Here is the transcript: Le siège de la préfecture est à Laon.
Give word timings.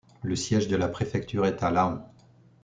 Le 0.23 0.35
siège 0.35 0.67
de 0.67 0.75
la 0.75 0.87
préfecture 0.87 1.45
est 1.45 1.61
à 1.61 1.69
Laon. 1.69 2.01